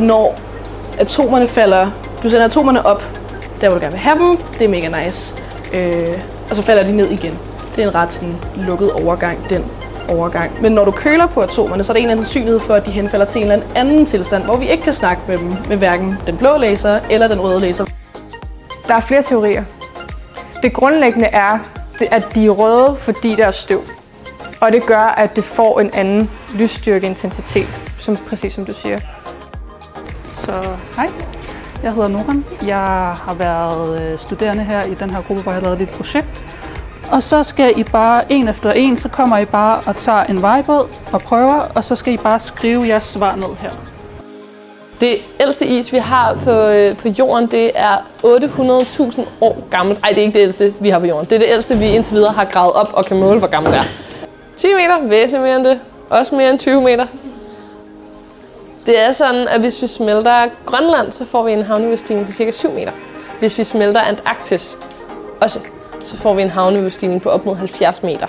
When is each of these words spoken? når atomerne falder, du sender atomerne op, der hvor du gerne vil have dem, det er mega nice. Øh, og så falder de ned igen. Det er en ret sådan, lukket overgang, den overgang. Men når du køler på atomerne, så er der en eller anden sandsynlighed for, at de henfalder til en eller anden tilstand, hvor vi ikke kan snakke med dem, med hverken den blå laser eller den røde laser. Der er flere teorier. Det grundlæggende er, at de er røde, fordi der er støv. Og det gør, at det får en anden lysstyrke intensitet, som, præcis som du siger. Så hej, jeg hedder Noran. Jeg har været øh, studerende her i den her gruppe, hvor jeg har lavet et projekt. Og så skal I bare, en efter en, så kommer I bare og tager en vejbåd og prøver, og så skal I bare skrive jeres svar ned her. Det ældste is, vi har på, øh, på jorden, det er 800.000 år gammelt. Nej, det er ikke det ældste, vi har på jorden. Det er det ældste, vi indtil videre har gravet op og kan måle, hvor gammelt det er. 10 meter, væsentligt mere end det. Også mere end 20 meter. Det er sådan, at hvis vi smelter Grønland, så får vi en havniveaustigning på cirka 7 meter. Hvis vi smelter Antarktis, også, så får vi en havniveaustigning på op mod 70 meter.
når 0.00 0.38
atomerne 0.98 1.48
falder, 1.48 1.90
du 2.22 2.30
sender 2.30 2.44
atomerne 2.44 2.86
op, 2.86 3.02
der 3.60 3.68
hvor 3.68 3.78
du 3.78 3.84
gerne 3.84 3.92
vil 3.92 4.00
have 4.00 4.18
dem, 4.18 4.36
det 4.36 4.64
er 4.64 4.68
mega 4.68 5.04
nice. 5.04 5.34
Øh, 5.72 6.18
og 6.50 6.56
så 6.56 6.62
falder 6.62 6.82
de 6.82 6.96
ned 6.96 7.10
igen. 7.10 7.38
Det 7.76 7.84
er 7.84 7.88
en 7.88 7.94
ret 7.94 8.12
sådan, 8.12 8.34
lukket 8.56 8.92
overgang, 8.92 9.50
den 9.50 9.64
overgang. 10.08 10.62
Men 10.62 10.72
når 10.72 10.84
du 10.84 10.90
køler 10.90 11.26
på 11.26 11.40
atomerne, 11.40 11.84
så 11.84 11.92
er 11.92 11.94
der 11.94 11.98
en 11.98 12.04
eller 12.04 12.12
anden 12.12 12.24
sandsynlighed 12.24 12.60
for, 12.60 12.74
at 12.74 12.86
de 12.86 12.90
henfalder 12.90 13.26
til 13.26 13.44
en 13.44 13.50
eller 13.50 13.66
anden 13.74 14.06
tilstand, 14.06 14.44
hvor 14.44 14.56
vi 14.56 14.68
ikke 14.68 14.82
kan 14.82 14.94
snakke 14.94 15.22
med 15.28 15.38
dem, 15.38 15.56
med 15.68 15.76
hverken 15.76 16.16
den 16.26 16.36
blå 16.36 16.56
laser 16.56 17.00
eller 17.10 17.28
den 17.28 17.40
røde 17.40 17.60
laser. 17.60 17.84
Der 18.88 18.94
er 18.94 19.00
flere 19.00 19.22
teorier. 19.22 19.64
Det 20.62 20.72
grundlæggende 20.72 21.26
er, 21.26 21.58
at 22.10 22.34
de 22.34 22.46
er 22.46 22.50
røde, 22.50 22.96
fordi 22.96 23.34
der 23.34 23.46
er 23.46 23.50
støv. 23.50 23.82
Og 24.60 24.72
det 24.72 24.86
gør, 24.86 25.14
at 25.16 25.36
det 25.36 25.44
får 25.44 25.80
en 25.80 25.90
anden 25.94 26.30
lysstyrke 26.54 27.06
intensitet, 27.06 27.68
som, 27.98 28.16
præcis 28.16 28.54
som 28.54 28.64
du 28.64 28.72
siger. 28.72 28.98
Så 30.50 30.76
hej, 30.96 31.10
jeg 31.82 31.92
hedder 31.92 32.08
Noran. 32.08 32.44
Jeg 32.66 33.12
har 33.24 33.34
været 33.34 34.02
øh, 34.02 34.18
studerende 34.18 34.64
her 34.64 34.82
i 34.82 34.94
den 34.94 35.10
her 35.10 35.22
gruppe, 35.22 35.42
hvor 35.42 35.52
jeg 35.52 35.60
har 35.60 35.64
lavet 35.64 35.80
et 35.80 35.90
projekt. 35.90 36.44
Og 37.12 37.22
så 37.22 37.42
skal 37.42 37.72
I 37.76 37.84
bare, 37.84 38.32
en 38.32 38.48
efter 38.48 38.72
en, 38.72 38.96
så 38.96 39.08
kommer 39.08 39.38
I 39.38 39.44
bare 39.44 39.80
og 39.86 39.96
tager 39.96 40.24
en 40.24 40.42
vejbåd 40.42 40.88
og 41.12 41.20
prøver, 41.20 41.60
og 41.74 41.84
så 41.84 41.96
skal 41.96 42.12
I 42.14 42.16
bare 42.16 42.38
skrive 42.38 42.88
jeres 42.88 43.04
svar 43.04 43.36
ned 43.36 43.56
her. 43.60 43.70
Det 45.00 45.16
ældste 45.40 45.66
is, 45.66 45.92
vi 45.92 45.98
har 45.98 46.38
på, 46.44 46.50
øh, 46.50 46.96
på 46.96 47.08
jorden, 47.08 47.46
det 47.46 47.70
er 47.74 47.96
800.000 48.24 49.20
år 49.40 49.68
gammelt. 49.70 50.00
Nej, 50.02 50.10
det 50.10 50.18
er 50.18 50.22
ikke 50.22 50.38
det 50.38 50.42
ældste, 50.42 50.74
vi 50.80 50.88
har 50.88 50.98
på 50.98 51.06
jorden. 51.06 51.26
Det 51.26 51.34
er 51.34 51.38
det 51.38 51.48
ældste, 51.50 51.78
vi 51.78 51.86
indtil 51.86 52.14
videre 52.14 52.32
har 52.32 52.44
gravet 52.44 52.72
op 52.72 52.90
og 52.92 53.04
kan 53.04 53.20
måle, 53.20 53.38
hvor 53.38 53.48
gammelt 53.48 53.74
det 53.74 53.80
er. 53.80 53.86
10 54.56 54.66
meter, 54.74 55.08
væsentligt 55.08 55.42
mere 55.42 55.56
end 55.56 55.64
det. 55.64 55.80
Også 56.10 56.34
mere 56.34 56.50
end 56.50 56.58
20 56.58 56.82
meter. 56.82 57.06
Det 58.86 59.00
er 59.00 59.12
sådan, 59.12 59.48
at 59.48 59.60
hvis 59.60 59.82
vi 59.82 59.86
smelter 59.86 60.48
Grønland, 60.66 61.12
så 61.12 61.24
får 61.24 61.42
vi 61.42 61.52
en 61.52 61.62
havniveaustigning 61.62 62.26
på 62.26 62.32
cirka 62.32 62.50
7 62.50 62.70
meter. 62.70 62.92
Hvis 63.38 63.58
vi 63.58 63.64
smelter 63.64 64.00
Antarktis, 64.00 64.78
også, 65.40 65.60
så 66.04 66.16
får 66.16 66.34
vi 66.34 66.42
en 66.42 66.50
havniveaustigning 66.50 67.22
på 67.22 67.28
op 67.30 67.46
mod 67.46 67.56
70 67.56 68.02
meter. 68.02 68.26